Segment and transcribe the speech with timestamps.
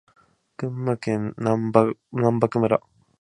[0.57, 1.93] 群馬県南牧
[2.57, 2.81] 村